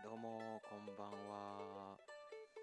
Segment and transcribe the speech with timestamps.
[0.00, 1.92] どうもこんばんは。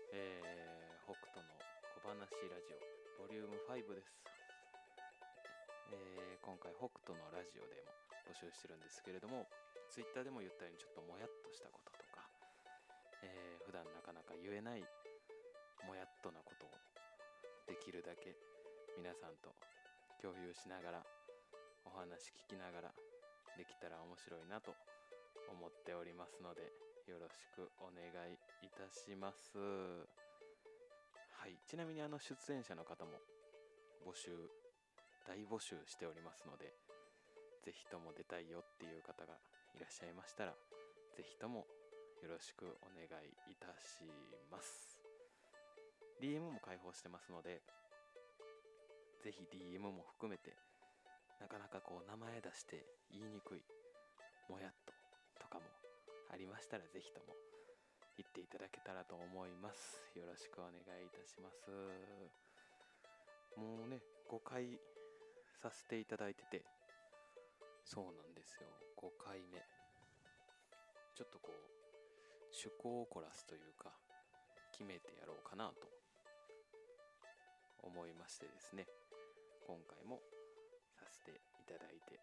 [0.09, 1.53] えー、北斗の
[2.01, 2.17] 小話
[2.49, 2.81] ラジオ
[3.21, 4.09] ボリューム5です。
[5.93, 7.93] えー、今回北斗のラジオでも
[8.25, 9.45] 募集してるんですけれども
[9.93, 12.25] Twitter でも言ったようにちょっともやっとしたこととか、
[13.21, 14.81] えー、普段なかなか言えない
[15.85, 16.73] もやっとなことを
[17.69, 18.33] できるだけ
[18.97, 19.53] 皆さんと
[20.17, 21.05] 共有しながら
[21.85, 22.97] お話聞きながら
[23.53, 24.73] できたら面白いなと
[25.53, 29.55] 思っておりますのでよろしくお願いいたします。
[31.39, 31.55] はい。
[31.65, 33.15] ちなみにあの出演者の方も
[34.03, 34.35] 募集
[35.23, 36.75] 大募集しておりますので
[37.63, 39.39] 是非とも出たいよっていう方が
[39.75, 40.53] いらっしゃいましたら
[41.15, 41.63] 是非とも
[42.19, 44.03] よろしくお願いいたし
[44.51, 44.99] ます。
[46.19, 47.63] DM も開放してますので
[49.23, 50.51] 是非 DM も含めて
[51.39, 53.63] なかなかこう名前出して言いにくい
[54.51, 54.91] もやっと
[55.39, 55.86] とかも
[56.31, 57.35] ありましたら是非とも
[58.17, 60.01] 言っていただけたらと思います。
[60.15, 61.69] よろしくお願いいたします。
[63.59, 64.79] もうね5回
[65.61, 66.65] させていただいてて。
[67.85, 68.67] そうなんですよ。
[68.97, 69.63] 5回目。
[71.15, 71.55] ちょっとこう
[72.51, 73.91] 趣向を凝らすというか
[74.71, 75.87] 決めてやろうかなと
[77.81, 78.85] 思いましてですね。
[79.65, 80.19] 今回も
[80.99, 82.19] させていただいて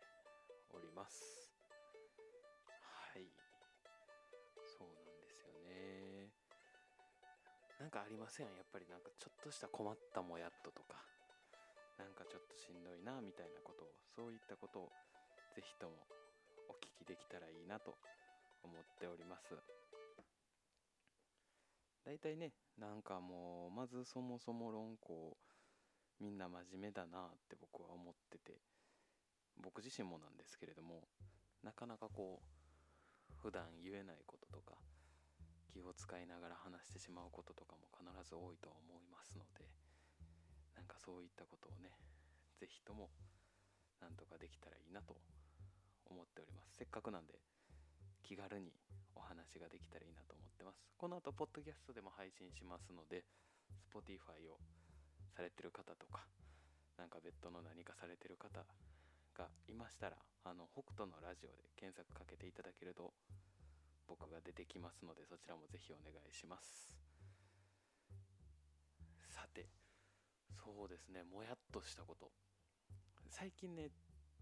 [0.75, 1.44] おります。
[7.85, 8.47] なんかありません？
[8.57, 10.97] やっぱりなんかちょっとした困ったもやっととか。
[12.01, 14.93] なんかちょっとしんどいなみたいなことをそういったことを
[15.55, 15.93] 是非とも
[16.71, 17.95] お聞きできたらいいなと
[18.65, 19.53] 思っております。
[22.07, 25.37] 大体ねなんかもうまずそもそも論考
[26.19, 28.57] みんな真面目だなって僕は思ってて
[29.61, 31.05] 僕自身もなんですけれども
[31.63, 34.73] なかなかこう普段言えないこととか
[35.75, 39.67] 気を使いながら話してしまうこととかも必ず多いとは思いますので
[40.79, 41.91] なんかそういったことをね
[42.63, 43.11] 是非とも
[43.99, 45.19] なんとかできたらいいなと
[46.07, 46.79] 思っております。
[46.79, 47.35] せっかくなんで
[48.23, 48.71] 気軽に
[49.17, 50.87] お話ができたらいいなと思ってます。
[50.95, 53.25] この後ポッドキャストでも配信しますので
[53.91, 54.63] Spotify を
[55.35, 56.23] されてる方とか
[56.97, 58.63] なんか別途の何かされてる方
[59.35, 63.13] がいましたらあの北斗のラジオで検索かけていただけると
[64.07, 66.91] 僕が出てきますのでそちらもぜひお願いします。
[69.29, 69.69] さて
[70.65, 72.31] そうですねもやっとしたこと。
[73.29, 73.91] 最近ね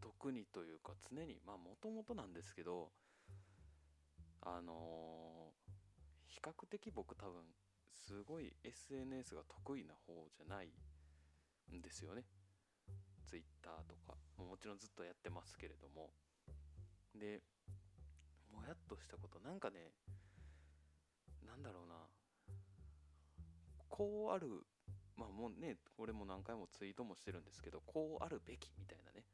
[0.01, 2.91] 特にというか常にまあもともとなんですけど
[4.43, 7.43] あのー、比較的僕多分
[7.95, 10.73] すごい SNS が得意な方じゃない
[11.73, 12.25] んですよね。
[13.27, 14.19] Twitter とか。
[14.37, 16.11] もちろんずっとやってますけれども。
[17.15, 17.41] で
[18.55, 19.93] もやっとしたことなんかね
[21.47, 21.95] なんだろうな。
[23.89, 24.47] こうある
[25.17, 29.25] まあもうねこれも何回もツイートもしてるんですけどこうあるべきみたいなね。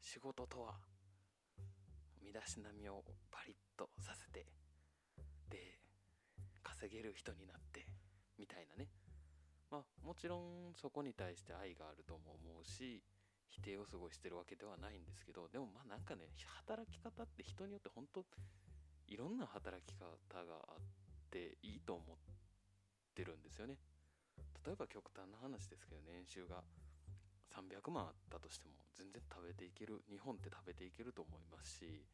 [0.00, 0.74] 仕事とは
[2.22, 4.46] 身だしなみをパリッとさせて
[5.50, 5.78] で
[6.62, 7.86] 稼げる人になって
[8.38, 8.88] みたいなね。
[9.70, 13.02] まあもちろんそこに対して愛があるとも思うし
[13.52, 16.32] 否定をすごいしてるわけではないんですけどでもまあなんかね
[16.64, 18.24] 働き方って人によって本当
[19.08, 20.80] いろんな働き方があっ
[21.30, 22.16] ていいと思っ
[23.14, 23.76] てるんですよね。
[24.64, 26.62] 例えば極端な話ですけど年収が
[27.52, 32.06] 300万あったとしても全然食べていける日本って食べていけると思いますし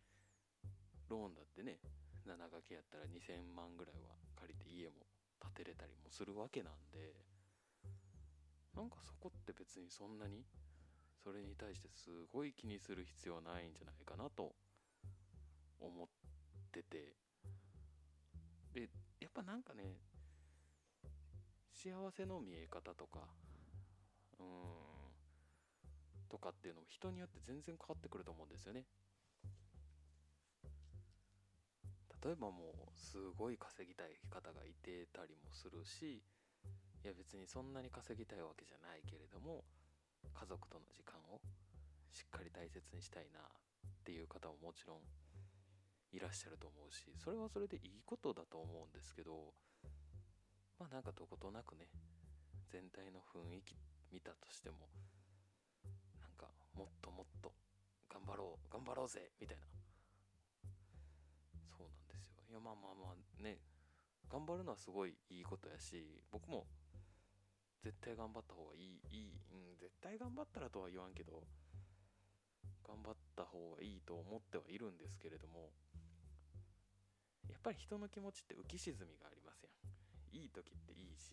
[1.08, 1.78] ローンだってね
[2.26, 5.06] 7掛けやったら2000万ぐらいは借りて家も
[5.38, 7.14] 建てれたりもするわけなんで
[8.74, 10.42] なんかそこって別にそんなに
[11.22, 14.54] それに対してすごい気にする必要ないんじゃないかなと
[15.80, 16.08] 思っ
[16.72, 17.14] てて。
[18.74, 18.88] で
[19.20, 19.96] やっぱなんかね
[21.72, 23.20] 幸せの見え方とか
[24.38, 24.46] うん
[26.28, 28.84] とかっていうのも人によって全然変わってくると思うんですよね。
[32.24, 36.20] 例えばもうすごい稼ぎたい方がいてたりもするし
[37.04, 39.62] いや別にそんなに稼ぎたいわけじゃないけれども
[40.34, 41.40] 家族との時間を
[42.12, 43.42] しっかり大切にしたいなっ
[44.04, 44.98] ていう方ももちろん
[46.12, 49.52] いらっしゃると思うしそれはそれでいいことだと思うんですけど
[50.78, 51.86] まあなんかどことなくね
[52.72, 53.76] 全体の雰囲気
[54.12, 54.76] 見たとしても
[56.20, 57.52] なんかもっともっと
[58.08, 59.64] 頑張ろう頑張ろうぜみたいな。
[61.76, 62.42] そうなんですよ。
[62.50, 63.58] いやまあまあまあね
[64.28, 66.66] 頑張るのはすごいいいことやし僕も
[67.82, 71.42] 絶対頑張った方がいいいい、うん、絶対頑張ったらとは言わんけど
[72.86, 75.70] 頑張った方がいいと思ってはいるんですけれども
[77.48, 80.36] やっぱり人の気持ちって浮き沈みがありますやん。
[80.36, 81.32] いい時っていいし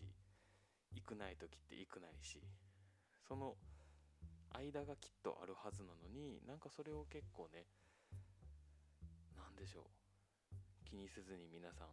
[1.06, 2.42] くない時ってくないし
[3.28, 3.54] その
[4.50, 7.64] 間がきっとあるはずなのになんかそれを結構ね
[9.36, 11.88] 何でしょう気にせずに皆さん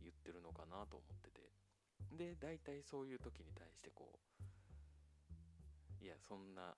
[0.00, 1.42] 言ってるのかなと思ってて。
[2.12, 4.12] で大体そういう時に対してこ
[6.00, 6.74] ういやそんな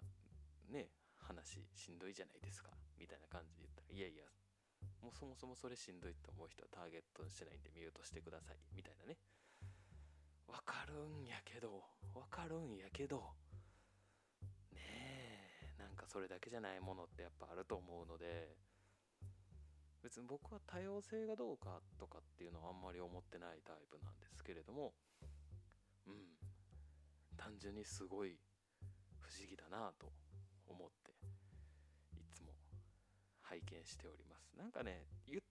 [0.70, 0.88] ね
[1.18, 4.24] 話しんどいじゃないですかみたいな感じで言ったらいやいや
[5.02, 9.18] もうそもそもそれしんどいと思う人はターゲットにしてないんでミュートしてくださいみたいなね。
[10.46, 11.82] わかるんやけど
[12.14, 13.18] わかるんやけど
[14.72, 18.54] ねえなんかそれだけじゃないものってやっぱあると思うので
[20.06, 24.92] 別に僕は多様性がどうかとかっていうのはあんまり思ってないタイプなんですけれども
[26.06, 26.14] うん
[27.36, 28.38] 単純にすごい
[29.18, 30.12] 不思議だなと
[30.68, 31.10] 思って
[32.14, 32.52] いつも
[33.42, 34.54] 拝見しております。
[34.56, 35.42] なんかね言っ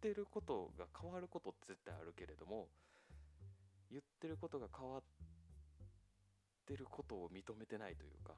[0.00, 2.66] てることが変わることって絶対あるけれども
[3.88, 5.02] 言ってることが変わっ
[6.66, 8.34] てることを認めてないというか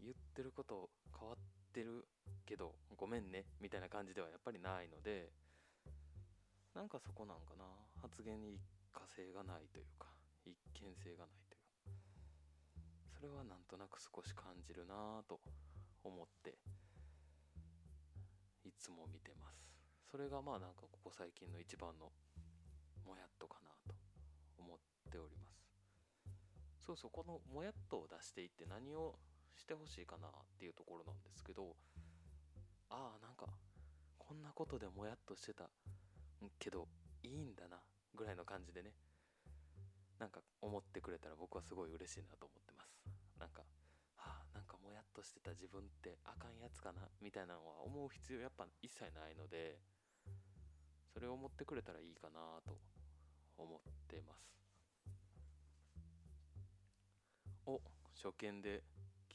[0.00, 0.88] 言ってること
[1.18, 1.38] 変わっ
[1.72, 2.04] てる
[2.46, 5.30] けどごめんねみたいな感じではやっぱりないので
[6.74, 7.64] なんかそこなんかな。
[8.00, 8.60] 発言に一
[8.92, 10.08] 過性がないというか
[10.46, 12.00] 一見性がないという
[13.14, 15.40] それはなんとなく少し感じるなぁと
[16.02, 16.56] 思って
[18.64, 19.60] いつも見てます。
[20.10, 22.10] それがまあなんかここ最近の一番の
[23.06, 23.94] もやっとかなと
[24.58, 24.78] 思っ
[25.12, 25.60] ております。
[26.86, 29.18] そうそうこのもやっとを出していって何を
[29.56, 31.76] してほしいかなっていうところなんですけど
[32.88, 33.46] ああなんか
[34.18, 35.68] こんなことでもやっとしてた
[36.58, 36.88] けど
[37.22, 37.78] いいんだな
[38.14, 38.92] ぐらいの感じでね
[40.18, 42.92] なんか思ってくれたら僕はすごい嬉しいなと思ってます。
[43.40, 43.62] なんか
[44.16, 49.78] はあなんかもやっとしてた自分ってあかんやつかなみたいなのは思う必要やっぱ一切ないので
[51.12, 52.76] それを思ってくれたらいいかなと
[53.56, 54.50] 思ってます。
[57.66, 57.80] お
[58.14, 58.82] 初見で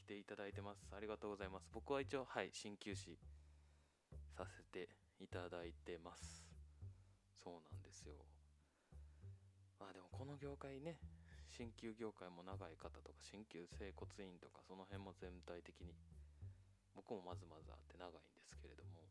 [0.06, 0.86] ていただいてます。
[0.96, 1.68] ありがとうございます。
[1.74, 3.18] 僕は一応はい鍼灸師
[4.38, 4.88] させて
[5.18, 6.46] いただいてます。
[7.42, 8.14] そうなんですよ。
[9.80, 10.98] まあでもこの業界ね
[11.50, 15.94] 鍼灸業界も長い方とか鍼灸整骨院とかその辺も全体的に
[16.94, 19.02] 僕もまずまずあって長いんですけれども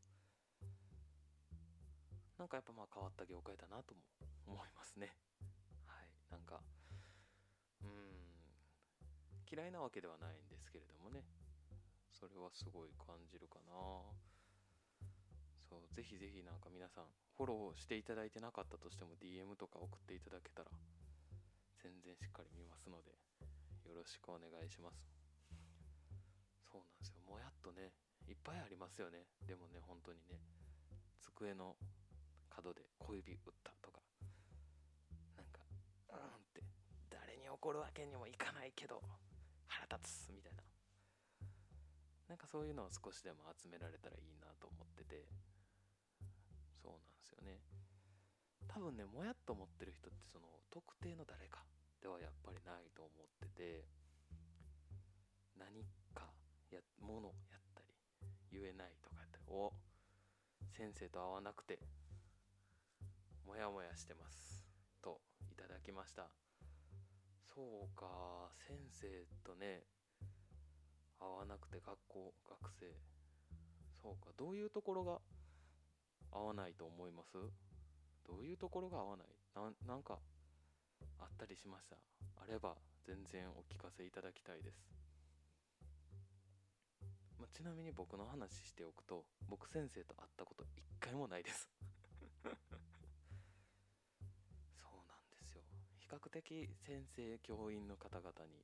[2.40, 4.02] なんかやっぱまあ変わった業界だなとも
[4.48, 5.16] 思いますね。
[5.86, 6.62] はいなんか
[7.84, 8.15] うん
[9.50, 11.24] 嫌いなわけではないんですけれどもね。
[12.12, 13.74] それはすごい感じるかな。
[15.70, 17.06] そうぜひぜひなんか皆さん
[17.38, 20.72] フォローしていただいてなかったとしても DM とか送っていただけたら
[21.84, 23.12] 全然しっかり見ますので
[23.84, 25.04] よろしくお願いします。
[26.72, 27.20] そうなんですよ。
[27.28, 27.92] もやっとね
[28.28, 29.28] いっぱいありますよね。
[29.46, 30.40] でもね本当にね
[31.20, 31.76] 机の
[32.50, 34.00] 角で小指打ったとか
[35.36, 35.60] なんか
[36.10, 36.22] うんっ
[36.54, 36.64] て
[37.10, 39.02] 誰に怒るわけにもいかないけど。
[39.76, 40.64] 腹立つみたいな。
[42.30, 45.28] なんかそういうのを少しでも集められたらいいなと思ってて。
[46.82, 47.60] そうなんですよね。
[48.68, 51.64] 多分ねもやっと思ってる人ってその特定の誰か
[52.02, 53.86] ではやっぱりないと思ってて。
[55.58, 56.28] 何か
[56.70, 57.88] やものやったり
[58.52, 59.72] 言えないとかやったりお
[60.76, 61.80] 先生と会わなくて
[63.48, 64.66] モヤモヤしてます。
[65.02, 65.22] と
[65.52, 66.45] いただきました。
[67.56, 68.06] そうか
[68.68, 69.08] 先生
[69.46, 69.84] とね
[71.22, 72.86] 会わなくて学校学生。
[74.04, 75.20] そうかどういうところが
[76.32, 77.38] 合わないと思います？
[78.28, 79.28] どういうところが合わない？
[79.56, 80.20] ななんか
[81.18, 81.96] あったりしました？
[82.36, 82.76] あれば
[83.08, 84.76] 全然お聞かせいただきたいです、
[87.40, 91.70] まあ、ちなみに僕の話しておくと僕先生と会ったこと一回もないです。
[96.06, 98.62] 比較的先生教員の方々に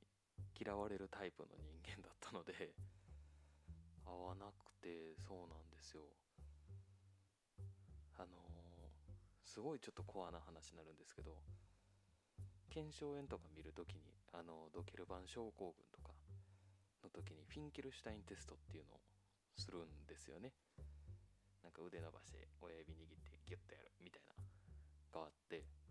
[0.54, 2.70] 嫌われるタイプの人間だったので
[4.06, 6.02] 合わなくてそうなんですよ。
[8.14, 8.30] あのー、
[9.42, 11.34] すごいちょっとコアな話になるんですけど
[12.70, 16.14] 腱鞘炎とか見るときにあのドケルバン症候群とか
[17.02, 19.00] の時にフィンケルシュタインテストっていうのを
[19.58, 20.52] するんですよね。
[21.64, 25.81] なんか腕伸ばして親指握ってギュッとやるみたいながあって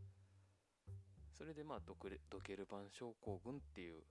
[1.41, 2.13] それでまあドケ
[2.53, 4.05] ルバン症候群っていう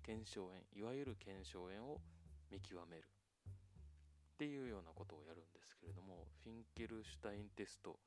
[0.00, 2.00] 腱鞘炎いわゆる腱鞘炎を
[2.48, 8.00] 見極めるっていうようなことをやるんですけれどもフィンケルシュタインテスト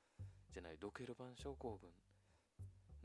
[0.50, 1.94] じゃないドケルバン症候群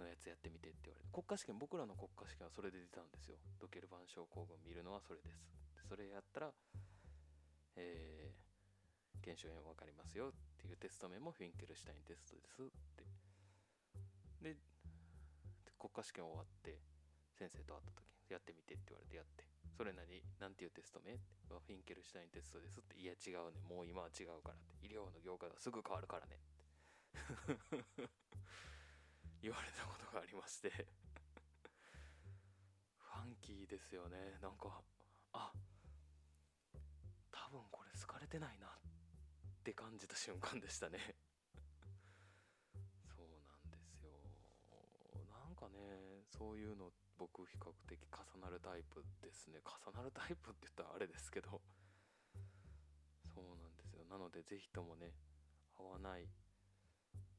[0.01, 3.37] のやつやってみてって言われて国家試験僕らの国家試験はそれで出たんですよ。
[3.61, 5.37] ドケルバン症候群見るのはそれです。
[5.85, 6.57] それやったら
[7.77, 8.33] え
[9.21, 13.05] 検証編分かりますよっていうテスト名もフィンケルシュタインテストですって。
[14.41, 14.57] で
[15.79, 16.79] 国家試験終わって
[17.39, 19.47] 先生と会った時やってみてって言われてやって。
[19.79, 20.05] それ何
[20.43, 21.15] なんていうテスト名？
[21.15, 22.99] ってフィンケルシュタインテストですって。
[22.99, 23.63] いや違うね。
[23.71, 24.87] もう今は違うからって。
[24.87, 28.11] 医療の業界がすぐ変わるからねって。
[29.41, 30.71] 言われたことがありまして。
[30.71, 34.39] ファンキーですよね。
[34.43, 34.83] なんか
[35.33, 35.53] あ
[37.31, 38.71] 多分これ好かれてないなっ
[39.63, 40.99] て感じた瞬間でしたね。
[45.79, 46.27] ね。
[46.37, 49.61] そういうの僕比較的重なるタイプですね。
[49.63, 51.61] 重なるタイプって言ったらあれですけど。
[53.35, 54.05] そうなんですよ。
[54.11, 55.13] なので是非ともね
[55.79, 56.29] 合わない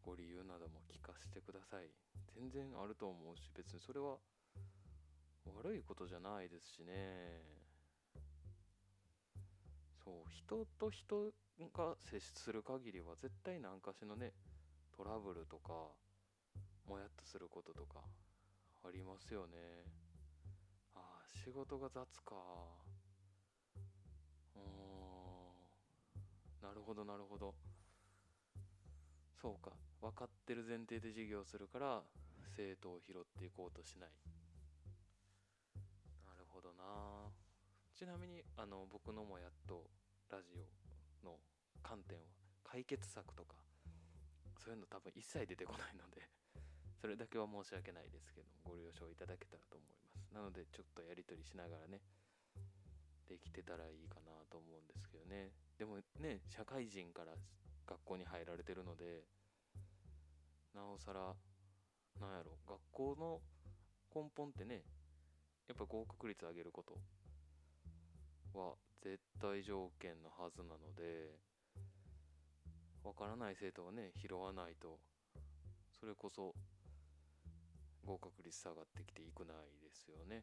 [0.01, 1.89] ご理由なども聞かせてください。
[2.36, 4.17] 全然あると思うし別にそれは
[5.55, 7.41] 悪いことじゃないですしね。
[10.03, 11.31] そう人と人
[11.75, 14.34] が接する限りは絶対何かしのね
[14.96, 15.74] トラブルとか
[16.88, 18.00] もやっとすることとか
[18.83, 19.57] ありますよね。
[20.95, 22.36] ああ仕事が雑か。
[24.55, 24.63] うん。
[26.62, 27.53] なるほどなるほど。
[29.41, 29.71] そうか。
[30.01, 32.01] 分かってる前提で授業するから
[32.55, 34.09] 生徒を拾っていこうとしない。
[36.25, 37.29] なるほどな。
[37.93, 39.83] ちなみにあの僕のもやっと
[40.29, 40.55] ラジ
[41.24, 41.36] オの
[41.83, 42.24] 観点は
[42.63, 43.55] 解決策とか
[44.57, 46.29] そういうの多分一切出てこないので。
[47.00, 50.36] それだけは申し訳ないですけどご了承いただけたらと思います。
[50.36, 52.01] なのでちょっとやり取りしながらね
[53.27, 55.51] できてたらいいかなと思うんですけどね。
[55.77, 57.32] でもね社会人から
[57.88, 59.24] 学校に入られてるので
[60.75, 61.34] なおさら
[62.20, 63.41] なんやろ学校の
[64.13, 64.84] 根本ってね
[65.68, 67.00] やっぱ合格率上げること
[68.60, 71.38] は絶対条件のはずなので
[73.03, 75.00] わからない生徒はね拾わないと
[76.00, 76.53] それこそ
[78.10, 80.42] 合格率下がってきていくないですよね。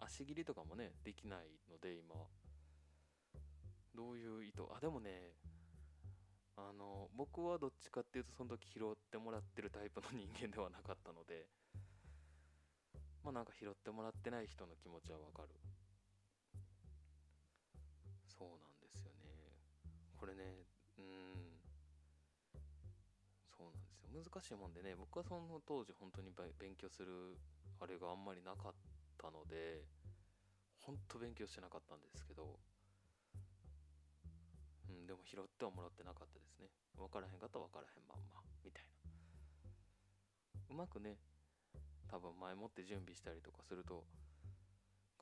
[0.00, 2.14] 足切りとかもねできないので今
[3.94, 4.62] どういう意図？
[4.74, 5.34] あでもね
[6.56, 11.44] あの僕はどっちかっていうとその時拾ってもらってるタイプの人間ではなかったので
[13.22, 15.48] まあなんか拾ってもらってない人の気持ちはわかる。
[18.24, 19.52] そうなんですよね。
[20.16, 20.64] これね
[24.18, 27.38] 難しいもんでね僕はその当時本当に勉強する
[27.80, 28.72] あれがあんまりなかっ
[29.16, 29.84] たので
[30.82, 32.58] 本当勉強してなかったんですけど
[34.88, 36.66] うんでも拾ってはもらってなかったですね。
[36.96, 40.74] 分からへんかったら分からへんまんまみたいな。
[40.74, 41.18] うまくね
[42.10, 44.04] 多分前もって準備したりとかすると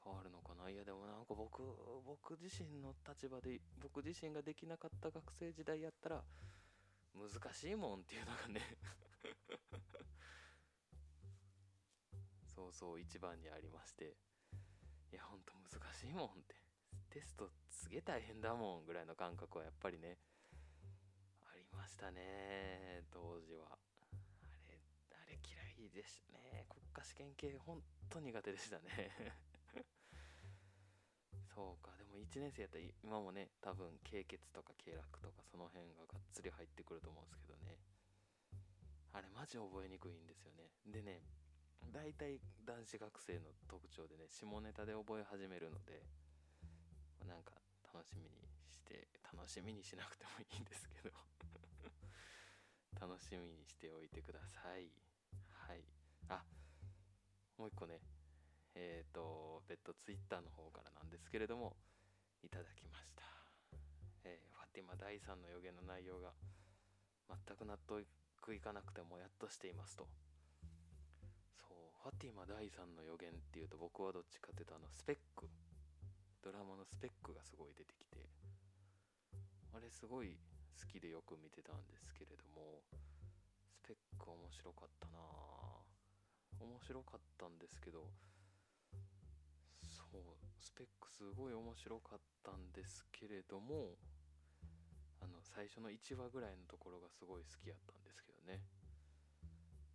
[0.03, 0.71] 変わるのかな。
[0.71, 1.63] いやでもなんか僕
[2.07, 6.23] 僕自身の立場で僕自身ができなかった学生時代やったら
[7.17, 8.61] 難しいもんっていうのがね。
[12.55, 14.17] そうそう一番にありまして。
[15.13, 16.55] いやほんと難しいもんって。
[17.11, 20.19] テストすげえ大変だもんぐらいの感覚はやっぱりね。
[21.45, 23.65] ありましたね当時は。
[23.73, 23.77] あ
[24.69, 24.79] れ
[25.13, 26.67] あれ嫌いでしたね。
[26.69, 29.11] 国家試験系ほんと苦手でしたね。
[31.57, 31.89] そうか。
[31.97, 37.81] でも1年生やったら今もね多分経血とか経絡とかその辺ががっつり入ってくると思うんですけどね。
[39.17, 40.69] あれマジ覚えにくいんですよね。
[40.85, 41.25] でね
[41.89, 42.37] 大体
[42.69, 46.05] 男子学生の特徴でね下ネタで覚え始めるので
[47.25, 47.57] なんか
[47.89, 51.17] 楽しみにして楽しみにしなくてもいいんですけど。
[53.01, 54.93] 楽しみにしておいてください。
[55.53, 55.85] はい。
[56.29, 56.45] あ
[57.57, 58.16] もう一個ね。
[58.77, 61.75] えっ、ー、と別途ツイッターの方からなんですけれども
[62.45, 63.25] いただきました、
[64.25, 66.37] えー、ファティマ第3の予言の内容が
[67.27, 68.05] 全く納得
[68.55, 70.07] いかなくてもやっとしていますと。
[71.59, 75.49] そうファティマ第3の予言っていうと僕はどっちかっていうとあのスペック。
[76.45, 78.23] ドラマのスペックがすごい出てきて。
[79.75, 80.39] あれすごい
[80.79, 82.81] 好きでよく見てたんですけれども
[83.69, 85.21] スペック面白かったな
[86.61, 88.09] 面白かったんですけど
[90.23, 93.97] そうスペックすごい面白かったんですけれども
[95.21, 98.61] あの最初の1話ぐらいのところがすごい好きやったんですけどね。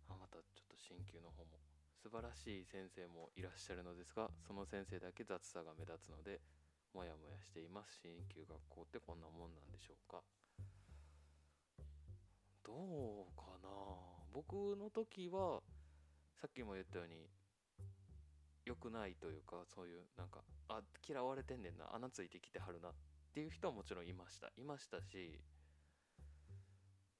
[0.08, 1.58] あまたちょっと進級の方も。
[2.02, 6.40] 素晴らしい先生もいらっしゃるのですがその先生だけ雑さが目立つので
[6.92, 8.00] モヤモヤしています。
[8.02, 10.20] 進級学校ってこんなもんなんでしょうか。
[12.64, 13.70] どうかな？
[14.34, 15.62] 僕の時は
[16.40, 17.28] さっきも言ったように
[18.64, 22.92] 良くないというかそういうなんかあ嫌われてんねんな穴ついてきてはるなっ
[23.34, 24.52] ていう人はもちろんいました。
[24.56, 25.40] いましたし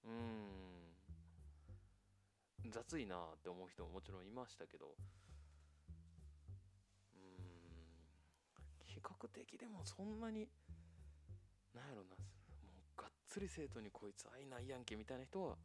[0.04, 0.10] うー
[2.68, 7.24] ん雑いなって思う人ももちろんいましたけどうーん
[8.84, 10.48] 比較的でもそんなに
[11.74, 12.16] なんやろなも
[12.96, 15.56] うがっつり生徒にこいつ愛ないやんけみたいな人は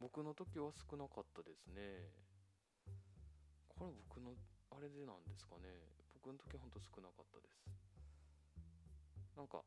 [0.00, 2.08] 僕の時は少なかったですね。
[3.68, 4.32] これ僕の
[4.70, 5.68] あれでなんですかね。
[6.14, 7.66] 僕の時はほんと少なかったです。
[9.36, 9.62] なんか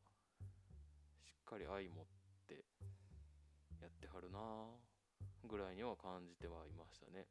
[1.24, 2.06] しっかり愛持っ
[2.46, 2.64] て
[3.80, 4.38] やってはるな
[5.44, 7.26] ぐらいには感じてはいましたね。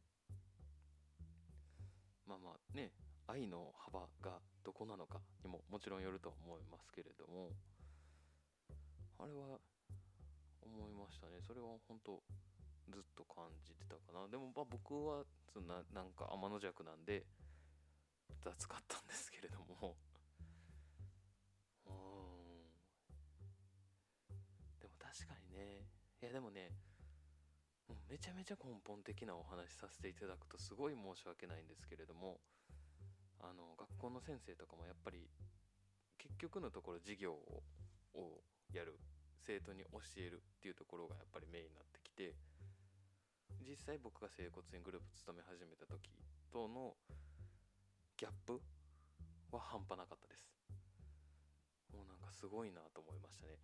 [2.27, 2.91] まあまあね
[3.27, 7.51] 愛の幅がどこなのかにももちろんよるとは思いますけれども
[9.19, 9.59] あれは
[10.61, 11.39] 思いましたね。
[11.45, 12.21] それは本当
[12.91, 14.27] ずっと感じてたかな。
[14.27, 17.23] でもまあ僕はそんななんか天の弱なんで
[18.43, 19.95] 雑かったんですけれども。
[21.87, 21.93] うん。
[24.79, 25.87] でも確かにね。
[26.21, 26.71] いやでもね
[27.87, 32.39] もめちゃめちゃ根本的なお話しさせていただくとすごい申し訳ないんですけれども
[33.39, 35.29] あの学校の先生とかもやっぱり
[36.17, 37.63] 結局のところ授業を
[38.15, 38.99] をやる
[39.41, 42.35] 生徒に教えるっていうところがやっぱりメインになってきて
[43.67, 46.11] 実際僕が整骨院グループ勤め始めた時
[46.51, 46.95] との
[48.23, 48.55] ギャップ
[49.51, 50.47] は半端なかったです。
[51.91, 53.59] もうなんかすごいなと思いましたね。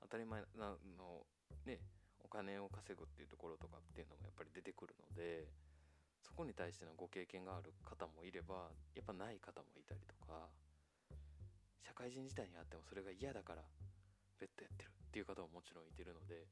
[0.00, 1.28] 当たり前なの
[1.68, 1.84] ね
[2.24, 5.52] お金を稼ぐっていうところとかっていうのもやっぱり出てくるので
[6.24, 10.48] そこに対してのご経験がある方もいればやっぱない方もいたりとか
[11.84, 13.60] 社会人時代にあってもそれが嫌だから
[14.40, 16.48] ベッドやってるっていう方ももちろんいてるので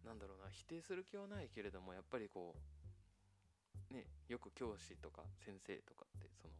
[0.00, 2.77] なんだろうな否定する気はないけれどもやっぱりこう
[3.90, 6.52] ねよく教師とか先生とかってその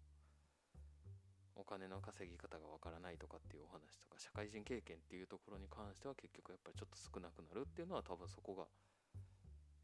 [1.56, 8.64] お金の稼ぎ方がわからないとかっていうお話とか社会人経験っていうところに関しては結局やっぱりちょっと少なくなるっていうのは多分そこが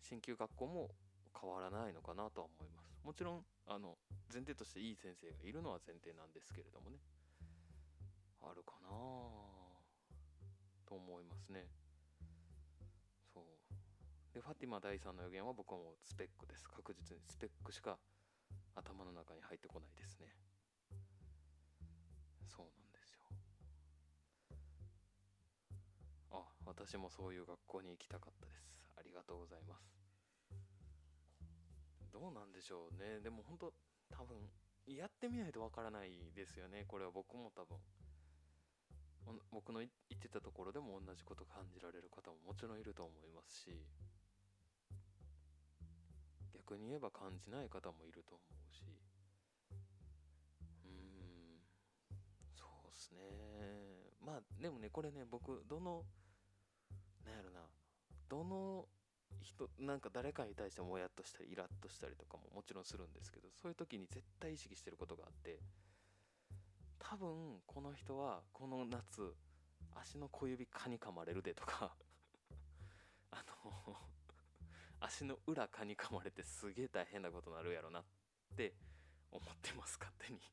[0.01, 0.90] 進級学校も
[1.35, 2.94] 変わらないのかなとは思います。
[3.03, 3.98] もちろんあの
[4.33, 6.98] 前提としていい先生がいるのは前提なんですけれどもね。
[8.40, 8.88] あるかな
[10.87, 11.66] と思いますね。
[14.35, 16.68] でファティマ第3の予言は僕はもうスペックです。
[16.68, 17.97] 確実にスペックしか
[18.75, 20.27] 頭の中に入ってこないですね。
[22.51, 23.23] そうなんですよ。
[26.33, 28.75] あ私もそういう学校に行きたかったです。
[28.99, 29.94] ありがとうございます。
[32.12, 33.20] どうなんでしょうね。
[33.23, 33.73] でも本当
[34.11, 34.35] 多分
[34.90, 36.83] やってみないとわからないですよね。
[36.88, 37.79] これは僕も多分。
[39.53, 43.87] 僕の言ってたところでも同じこと感じられる方ももちろんいると思いますし。
[46.64, 48.83] 逆に言えば感じない方もいると思うし。
[50.85, 51.61] うーん。
[52.57, 53.20] そうっすね。
[54.24, 56.05] まあでもねこれね僕どの
[57.27, 57.61] なんやろな。
[58.31, 58.87] どの
[59.42, 65.59] 人なんか誰かに対してもやっとしたりイラッとしたりとかももちろんするんですけどそういう時に絶対意識してることがあって
[66.98, 69.35] 多分この人はこの夏
[69.94, 71.94] 足の小指蚊に噛まれるでとか
[73.31, 74.13] あの
[75.05, 78.05] 足の裏蚊に噛まれてすげえ大変なことになるやろなっ
[78.57, 78.73] て
[79.31, 80.40] 思ってます勝手に。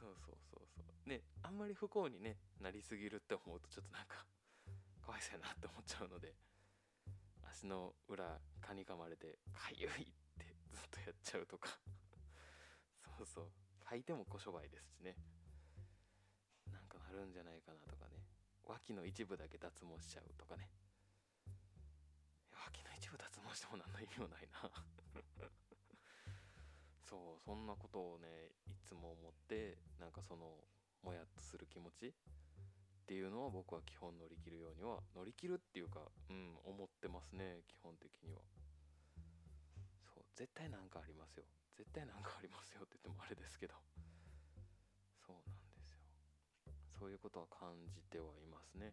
[0.00, 1.08] そうそうそうそう。
[1.08, 4.24] ねあんまり不幸にねなりすぎるって思うとちょっとなんか
[5.02, 6.34] かわいそうやなって思っちゃうので
[7.50, 9.94] 足の裏蚊に噛まれてかゆいっ
[10.38, 11.78] てずっとやっちゃうとか。
[13.18, 13.52] そうそう。
[13.84, 15.14] 履いても小商売ですしね。
[16.72, 18.24] なんかなるんじゃないかなとかね。
[18.64, 20.70] 脇の一部だけ脱毛しちゃうとかね。
[22.60, 24.70] 脇の一部脱毛しても何の意味もないな。
[27.08, 30.64] そうそんなことをねいつも思ってなんかその
[31.02, 32.12] もやっとする気持ちっ
[33.06, 38.40] ていうのは僕は基本乗り切るようには乗り切るっていうかうん思ってますね基本的には。
[40.14, 41.44] そう絶対なんかありますよ。
[41.76, 43.74] 絶対なんかありますよって言ってもあれですけど。
[45.26, 46.00] そうなんですよ。
[46.98, 48.92] そういうことは感じてはいますね。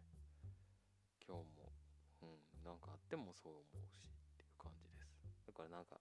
[1.27, 1.66] 今日も。
[2.67, 5.15] うんなんかあってもそう思うしっていう感じです。
[5.47, 5.95] だからなんか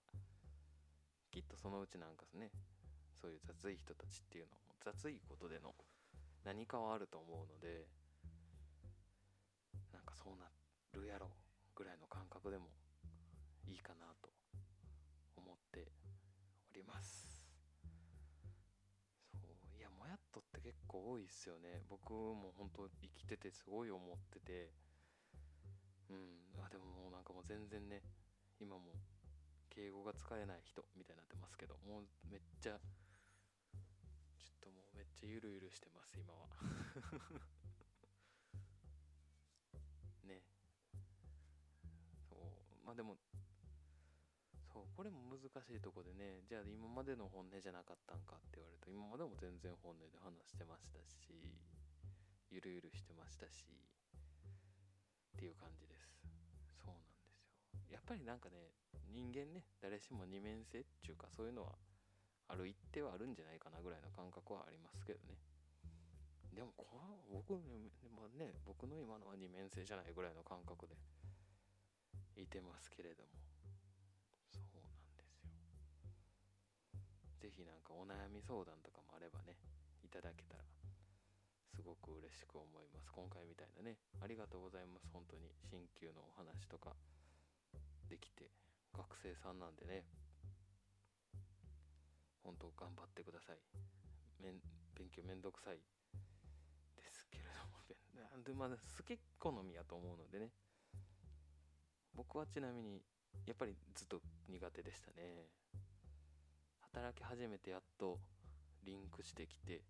[1.31, 2.51] きっとそのうちなんかね
[3.15, 5.73] そういう雑い人たちっていうのも雑いことでの
[6.43, 7.87] 何かはあると思うので
[9.93, 10.51] なんかそうな
[10.93, 11.31] るやろ
[11.73, 12.67] ぐらいの感覚でも
[13.65, 14.29] いいかなと
[15.37, 15.87] 思って
[16.71, 17.47] おります。
[19.31, 21.81] そういやもやっとって結構多いっすよね。
[21.89, 24.86] 僕も本当生きててすごい思ってて。
[26.09, 26.63] うん。
[26.63, 28.01] あでももうなんかもう全然ね
[28.59, 28.93] 今も
[29.69, 32.79] 敬語が使えない人みたいになってますけどもうめっちゃ
[34.37, 36.47] ちょっともうめっちゃゆるゆるしてます今は。
[40.25, 40.41] ね。
[42.29, 42.39] そう。
[42.85, 43.17] まあでも
[44.77, 51.33] そうこれも難しいとこでねじゃあ今までの本音じゃなかったんかって言われると今までも全然本音で話してましたし
[52.51, 53.65] ゆるゆるしてましたし
[55.33, 55.96] っていう感じです
[57.91, 58.71] やっぱりなんかね
[59.13, 61.75] 人間ね誰しも二面性っていうかそういうのは
[62.47, 65.35] ある一定はあるんじゃないかなぐらいの感覚はありますけどね。
[66.55, 66.87] でもこ
[67.29, 70.95] 僕でもね僕の今のは二面性じゃないぐらいの感覚で
[72.35, 73.29] いてますけれども。
[74.49, 75.27] そうなんですよ。
[77.39, 79.59] 是非なんかお悩み相談とかもあればね
[80.03, 80.63] いただけたら
[81.75, 83.11] すごく嬉しく思います。
[83.11, 85.07] 今回みたいなねありがとうございます。
[85.11, 86.95] 本当に鍼灸のお話とか。
[88.09, 88.49] できて
[88.95, 90.03] 学生さんなんでね。
[92.43, 93.57] 本当頑張ってください。
[94.41, 95.77] 勉強めんどくさい。
[96.95, 100.51] ですけれどもなんでまだ好き好みやと思うのでね。
[102.15, 103.01] 僕はちなみに
[103.45, 105.49] やっぱりずっと苦手でしたね。
[106.79, 108.19] 働き始めてやっと
[108.83, 109.83] リンクしてきて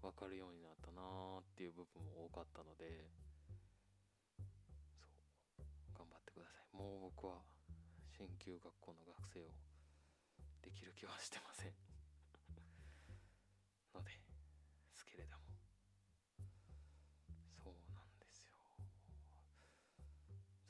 [0.00, 3.31] 分かるようになったなーっていう部分も多かったので。
[6.32, 6.72] ってください。
[6.72, 7.44] もう僕は
[8.16, 9.52] 鍼灸学校の学生を
[10.64, 11.76] できる気はしてません。
[13.92, 14.16] ので
[14.88, 15.44] すけれども。
[17.62, 18.56] そうなんですよ。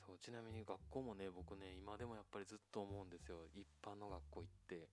[0.05, 3.47] そうちなみに学校もね僕ね今でもやっぱりずっと思うんですよ。
[3.53, 4.89] 一般の学校行って。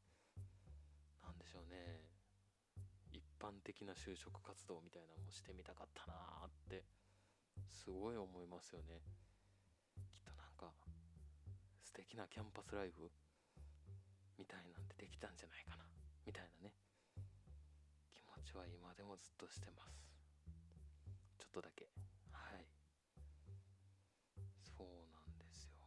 [1.23, 2.09] なんでしょうね。
[3.13, 6.85] 一般的な就職活動みたいなのもしてみたかったなーって
[7.69, 9.03] すごい思いますよね。
[11.91, 13.11] 素敵なキャンパスライフ
[14.39, 15.83] みたいなんてできたんじゃないかな。
[16.23, 16.75] みたいなね。
[18.15, 19.99] 気持ちは今でもずっとしてます。
[21.35, 21.91] ちょっとだけ。
[22.31, 22.63] はい。
[24.63, 25.83] そうなんですよ。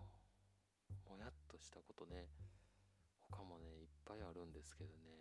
[1.08, 2.28] もやっとしたことね。
[3.32, 5.16] 他もねいっぱいあるんですけどね。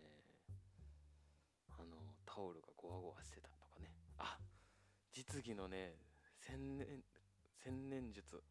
[1.79, 1.95] あの
[2.27, 3.95] タオルがゴワゴワしてたとかね。
[4.19, 4.37] あ
[5.15, 5.95] 実技のね
[6.43, 7.07] 千年
[7.63, 8.43] 千年術。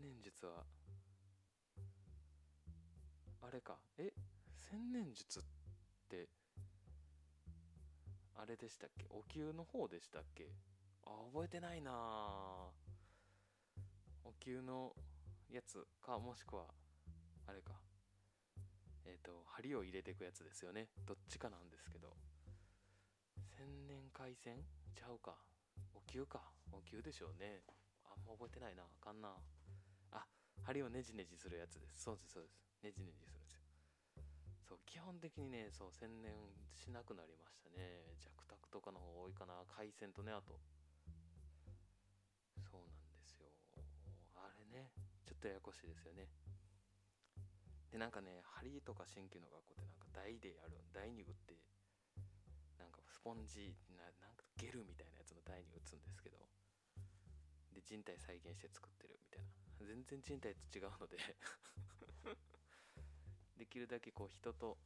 [0.00, 0.64] 千年術は
[3.42, 3.76] あれか？
[3.98, 4.10] え？
[4.70, 5.42] 千年術っ
[6.08, 6.26] て
[8.34, 9.04] あれでしたっけ？
[9.10, 10.48] お灸の方でしたっけ？
[11.04, 11.92] あ覚えてないな
[14.24, 14.94] お灸の
[15.50, 16.64] やつかもしくは
[17.46, 17.72] あれか。
[19.04, 20.88] えっ、ー、と針を入れていくやつですよね。
[21.06, 22.16] どっちかなんですけど。
[23.58, 24.56] 千年回線？
[24.94, 25.34] ちゃうか。
[25.94, 26.40] お灸か。
[26.72, 27.60] お灸でしょうね。
[28.06, 28.84] あんま覚えてないな。
[28.84, 29.36] あかんな。
[30.66, 32.02] 針をねじねじするやつです。
[32.02, 32.60] そうですそうです。
[32.82, 33.60] ねじねじするんですよ
[34.68, 36.32] そう基本的にねそう専念
[36.74, 38.14] しなくなりましたね。
[38.20, 39.54] 弱卓とかの方多いかな。
[39.68, 40.60] 回線とねあと。
[42.70, 43.50] そうなんですよ。
[44.36, 44.90] あれね
[45.26, 46.28] ちょっとややこしいですよね。
[47.90, 51.58] でなんかね針とか鍼灸の学校ってなんか台でやる台に打って
[52.78, 56.38] なんかスポンジななんかゲルみたいなやつの台に打つんですけど
[57.74, 59.50] で人体再現して作ってるみたいな
[59.84, 61.16] 全然人体と違うので。
[63.56, 64.78] できるだけこう人と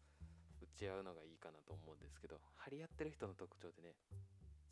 [0.61, 3.95] 打ち合うのがいいかなと思うんですけど張り合ってる人の特徴でね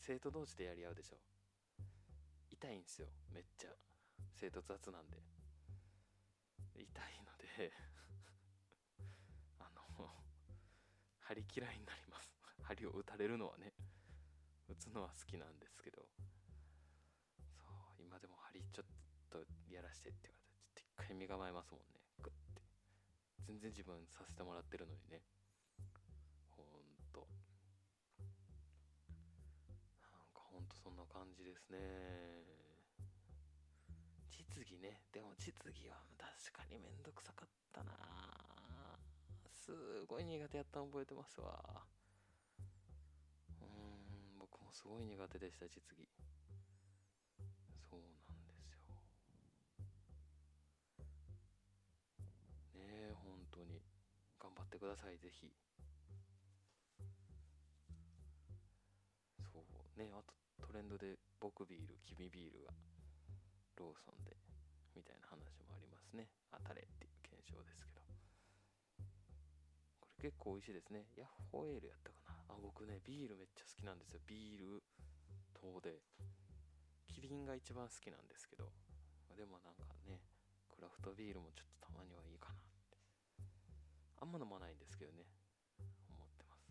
[0.01, 1.19] 生徒同士でやり合うでしょ。
[2.51, 3.71] 痛いんですよめっちゃ。
[4.35, 5.23] 生徒雑なんで。
[6.75, 7.73] 痛いので
[9.61, 10.25] あの
[11.21, 12.35] 針嫌いになります。
[12.63, 13.73] 針を打たれるのはね
[14.69, 16.09] 打つのは好きなんですけど。
[17.39, 17.63] そ
[17.99, 18.87] う今でも針ちょっ
[19.33, 19.40] と
[19.73, 22.05] やらしてって言われたらちょっと一回身構えますもんね。
[22.21, 22.61] グッて。
[23.49, 25.25] 全然自分させてもらってるのにね。
[26.53, 27.25] ほんと。
[30.05, 31.81] なんかほんとそんな感じですね。
[34.29, 35.01] 実技ね。
[35.09, 37.97] でも実技は確かにめんどくさかったな。
[39.49, 39.73] す
[40.07, 41.57] ごい苦手やったの覚えてますわ。
[43.61, 46.05] うん僕もすごい苦手でした実技。
[53.53, 53.81] 当に
[54.41, 55.53] 頑張ってくださいぜひ
[59.53, 60.33] そうねあと
[60.67, 62.73] トレンドで僕ビール君ビールが
[63.77, 64.37] ローソンで
[64.97, 68.01] みたいな話もありますね当たれっていう検証ですけど
[70.01, 71.07] これ結構美味しいですね。
[71.19, 72.55] ヤッホーエールやったかな。
[72.55, 74.21] あ、僕ね、ビールめっちゃ好きなんですよ。
[74.27, 74.83] ビール
[75.51, 75.99] 糖で。
[77.09, 78.71] キリンが一番好きなんですけど。
[79.35, 80.21] でもなんかね、
[80.71, 82.72] クラフトビールもちょっとたまにはいいかな。
[84.23, 85.27] あんま飲まないんですけどね。
[86.15, 86.71] 思ってます。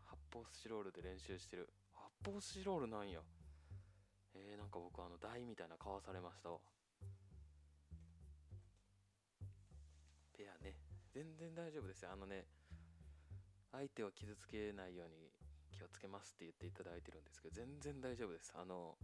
[0.00, 0.16] 発。
[0.32, 1.68] 泡スチロールで練習してる。
[1.92, 3.20] 発泡スチロールなんや。
[4.32, 6.58] えー、なんか僕あの台みたいな買わされましたわ。
[10.32, 10.72] ペアね。
[11.12, 12.12] 全然大丈夫ですよ。
[12.12, 12.46] あのね
[13.70, 15.28] 相手を傷つけないように
[15.70, 18.54] 気をつけますって言っていただいてるんですけど全然大丈夫です。
[18.56, 18.96] あの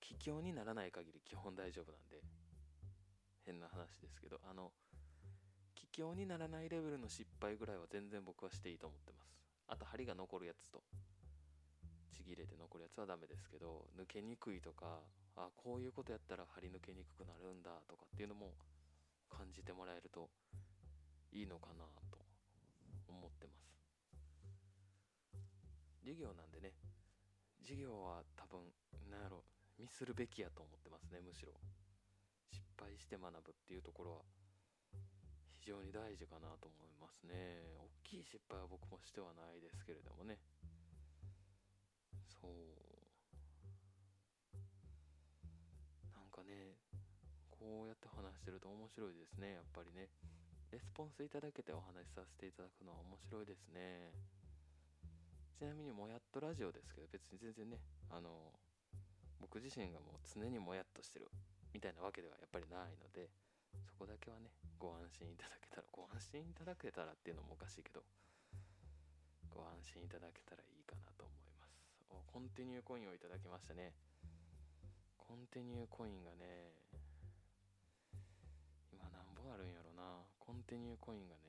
[0.00, 2.24] 気境にならない限り基本大丈夫なんで。
[3.46, 4.72] 変な話ですけどあの
[5.96, 9.32] 境にならないレベルの失敗ぐらいは全然僕はしていいと思ってます。
[9.68, 10.82] あと針が残るやつと。
[12.12, 15.00] ちぎれて残るやつはダメですけど抜けにくいとか
[15.36, 18.52] あこういうことやったら針抜けにくくなるんだとかっていうのも
[19.28, 20.30] 感じてもらえると
[21.32, 22.18] いいのかなと
[23.08, 23.76] 思ってます。
[26.00, 26.72] 授業なんでね
[27.60, 28.60] 授業は多分
[29.10, 29.44] なやろ
[29.78, 31.52] ミスるべきやと思ってますねむしろ。
[32.52, 34.45] 失敗して学ぶっていうところは。
[35.66, 37.74] 非常に大事かなと思いますね。
[38.06, 40.38] 大きい失敗は僕もしてはないですけれどもね。
[42.30, 42.54] そう。
[46.14, 46.78] なんかね
[47.50, 50.06] こうやって話してると面白いですねやっぱりね。
[50.70, 54.14] レスポンスいただけてお話しさせていただくのは面白いですね。
[55.58, 57.82] ちなみにもやっとラジオですけど別に全然ね
[58.14, 58.54] あの
[59.42, 61.26] 僕自身がもう常にもやっとしてる
[61.74, 63.45] みたいなわけではやっぱりないので。
[63.84, 68.00] そこだけはねご安心いただけたらご安心いただけたらっていうのもおかしいけど
[69.50, 71.80] ご安心いただけたらいいかなと思います。
[72.12, 73.92] おコンティニューコインをいただきましたね。
[75.16, 76.76] コンティニューコインがね
[78.92, 80.24] 今何本あるんやろな。
[80.38, 81.40] コンティニューコインがね、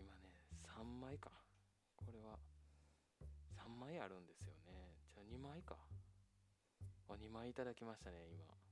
[0.00, 0.34] 今ね
[0.66, 1.30] 3枚か。
[1.94, 2.40] これは
[3.60, 4.96] 3枚あるんですよね。
[5.14, 5.76] じゃあ2枚か。
[7.08, 8.63] あ2枚いただきましたね今。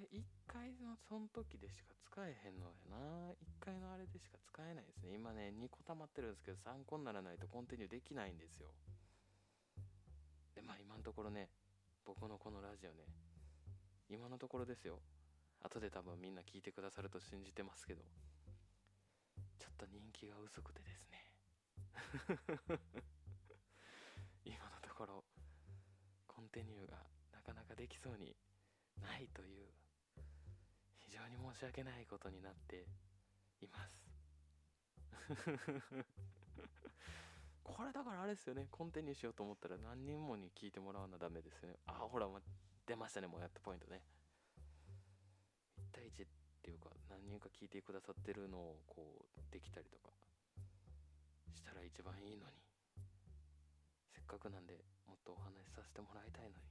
[0.00, 3.32] れ1回のその時でしか使えへんのやな。
[3.38, 5.12] 1回のあれでしか使えないですね。
[5.14, 8.68] 今ね2個溜まってるんですけど3個にならないとコンティニューできないんですよ。
[10.54, 11.48] でまあ今のところね
[12.04, 13.04] 僕のこのラジオね
[14.08, 14.98] 今のところですよ。
[15.62, 18.02] 後で多分みんな聞いてくださると信じてますけど
[19.58, 21.26] ちょっと人気が薄くてですね。
[24.44, 25.24] 今のところ
[26.26, 26.96] コンティニューが
[27.32, 28.34] なかなかできそうに
[29.00, 29.68] ないという
[31.20, 32.86] 常に申し訳ないことになって
[33.60, 34.00] います。
[37.62, 38.68] これだからあれですよね。
[38.70, 41.78] コンティニューしようと思ったら何人もに聞いてもらわなダメですよね。
[41.86, 42.40] あほらま
[42.86, 43.26] 出ましたね。
[43.26, 44.02] もうやっとポイントね。
[45.76, 46.28] 1対1っ
[46.62, 50.10] ていうか何人か聞いてくださってるのをこうできたりとか
[51.52, 52.56] したら一番いいのに。
[54.08, 56.70] せっかくなんでもっとお話しさせてもらいたいのに。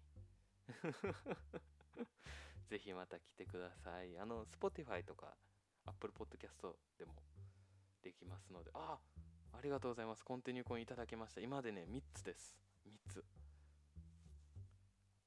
[2.70, 4.20] ぜひまた来てください。
[4.20, 5.36] あの Spotify とか
[5.86, 7.14] Apple Podcast でも
[8.04, 8.70] できますので。
[8.76, 9.00] あ
[9.52, 10.24] ありがとうございます。
[10.24, 11.42] コンティニューコインいただきました。
[11.42, 12.56] 今でね3つです。
[12.86, 13.26] 3つ。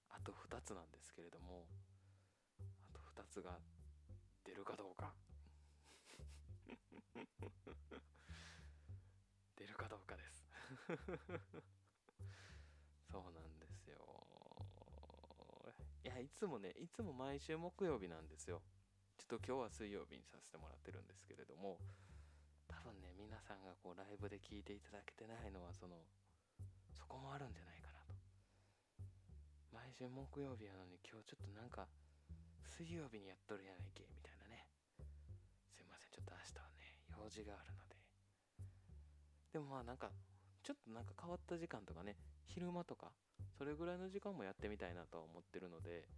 [0.08, 1.66] あと2つなんですけれども。
[2.60, 3.58] あと2つが
[4.44, 5.12] 出るかどうか。
[9.56, 10.46] 出るかどうかです。
[13.10, 13.58] そうなん
[16.12, 18.60] やいつもねいつも毎週木曜日なんですよ。
[19.16, 21.78] ちょっと今日は水曜日にさせてもらってるんですけれども
[22.68, 25.96] 多分ね皆さんがこうライブで聞いていただけてないのはその
[26.92, 28.12] そこもあるんじゃないかなと。
[29.72, 31.88] 毎週木曜日やのに今日ちょっとなんか
[32.68, 34.68] 水曜日にやっとるやないけみたいなね。
[35.72, 37.96] すいませんちょっと明日はね用事があるので。
[39.52, 40.10] でもまあなんか
[40.62, 43.12] ちょっとなんか変わった時間とかね昼間とか
[43.56, 46.08] それぐらいの時間もやってみたいなとは思ってるので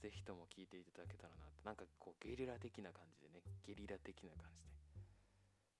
[0.00, 1.64] ぜひとも聞いていただけたらなって。
[1.64, 4.64] なんかこうゲリラ的な感じでねゲリラ的な感じ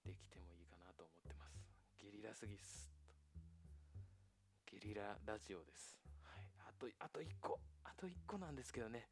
[0.05, 1.57] でできてもいいかなと思ってます。
[1.97, 2.91] ゲリラすぎっす
[4.67, 7.59] ゲリララジオです、はい、あとあと1個。
[7.85, 9.09] あと1個なんですけどね。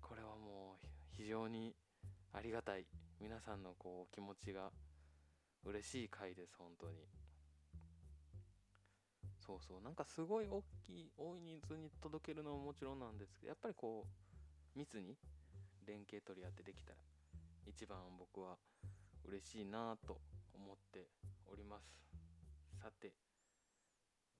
[0.00, 1.74] これはもう非常に
[2.32, 2.86] ありがたい。
[3.20, 4.70] 皆さんのこう気持ちが
[5.64, 7.25] 嬉しい回です本当に。
[9.46, 9.82] そうそう。
[9.82, 15.16] なんかすごい大きい多い人数に届けるのももちろんなんですけどやっぱりこう密に
[15.86, 16.96] 連携取り合ってできたら
[17.66, 18.58] 一番僕は
[19.24, 20.20] 嬉しいなと
[20.52, 21.06] 思って
[21.46, 21.86] おります。
[22.82, 23.14] さて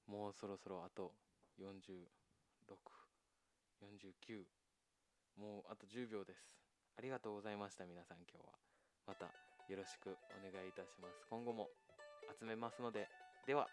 [0.07, 1.13] もうそろそろあと
[1.61, 4.45] 4649
[5.39, 6.51] もうあと10秒です。
[6.99, 8.53] ありがとうございました皆さん今日は。
[9.07, 9.27] また
[9.69, 11.25] よろしくお願いいたします。
[11.31, 11.69] 今後も
[12.41, 13.09] 集めますので
[13.47, 13.69] では